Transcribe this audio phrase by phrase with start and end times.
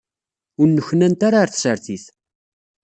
[0.59, 2.05] Ur nneknant ara ɣer tsertit.